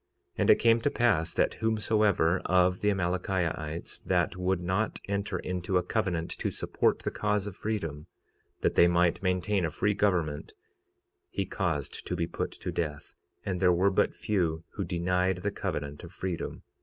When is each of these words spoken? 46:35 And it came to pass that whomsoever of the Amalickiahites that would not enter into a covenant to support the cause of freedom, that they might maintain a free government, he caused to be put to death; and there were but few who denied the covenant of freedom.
46:35 0.33 0.39
And 0.39 0.49
it 0.49 0.55
came 0.55 0.81
to 0.81 0.89
pass 0.89 1.33
that 1.35 1.53
whomsoever 1.53 2.39
of 2.45 2.79
the 2.79 2.89
Amalickiahites 2.89 4.03
that 4.05 4.35
would 4.35 4.59
not 4.59 4.99
enter 5.07 5.37
into 5.37 5.77
a 5.77 5.83
covenant 5.83 6.31
to 6.39 6.49
support 6.49 7.03
the 7.03 7.11
cause 7.11 7.45
of 7.45 7.55
freedom, 7.55 8.07
that 8.61 8.73
they 8.73 8.87
might 8.87 9.21
maintain 9.21 9.63
a 9.63 9.69
free 9.69 9.93
government, 9.93 10.53
he 11.29 11.45
caused 11.45 12.07
to 12.07 12.15
be 12.15 12.25
put 12.25 12.49
to 12.51 12.71
death; 12.71 13.13
and 13.45 13.59
there 13.59 13.71
were 13.71 13.91
but 13.91 14.15
few 14.15 14.63
who 14.69 14.83
denied 14.83 15.43
the 15.43 15.51
covenant 15.51 16.03
of 16.03 16.11
freedom. 16.11 16.63